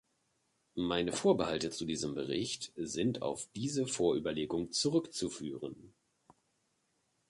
[0.73, 5.93] Meine Vorbehalte zu diesem Bericht sind auf diese Vorüberlegung zurückzuführen.